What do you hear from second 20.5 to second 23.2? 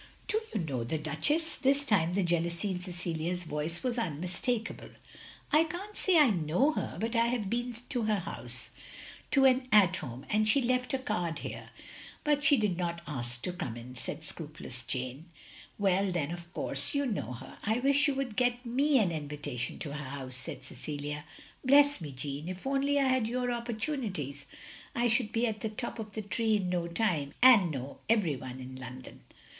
Cecilia. "Bless me, Jeanne, if only I